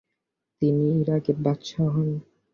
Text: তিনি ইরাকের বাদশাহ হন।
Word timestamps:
তিনি 0.61 0.85
ইরাকের 1.01 1.37
বাদশাহ 1.45 1.85
হন। 1.93 2.09